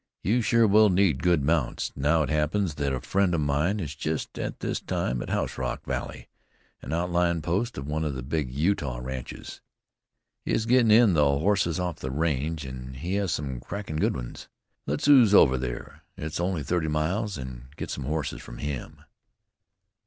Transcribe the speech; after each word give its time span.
"You 0.23 0.41
sure 0.41 0.65
will 0.65 0.89
need 0.89 1.21
good 1.21 1.43
mounts. 1.43 1.91
Now 1.95 2.23
it 2.23 2.29
happens 2.31 2.73
that 2.73 2.91
a 2.91 3.01
friend 3.01 3.35
of 3.35 3.41
mine 3.41 3.79
is 3.79 3.93
just 3.93 4.39
at 4.39 4.59
this 4.59 4.79
time 4.79 5.21
at 5.21 5.29
House 5.29 5.59
Rock 5.59 5.85
Valley, 5.85 6.27
an 6.81 6.89
outlyin' 6.89 7.43
post 7.43 7.77
of 7.77 7.85
one 7.85 8.03
of 8.03 8.15
the 8.15 8.23
big 8.23 8.49
Utah 8.51 8.97
ranches. 8.97 9.61
He 10.43 10.53
is 10.53 10.65
gettin' 10.65 10.89
in 10.89 11.13
the 11.13 11.23
horses 11.23 11.79
off 11.79 11.97
the 11.97 12.09
range, 12.09 12.65
an' 12.65 12.95
he 12.95 13.13
has 13.13 13.31
some 13.31 13.59
crackin' 13.59 13.97
good 13.97 14.15
ones. 14.15 14.49
Let's 14.87 15.07
ooze 15.07 15.35
over 15.35 15.55
there 15.55 16.01
it's 16.17 16.39
only 16.39 16.63
thirty 16.63 16.87
miles 16.87 17.37
an' 17.37 17.67
get 17.77 17.91
some 17.91 18.05
horses 18.05 18.41
from 18.41 18.57
him." 18.57 19.03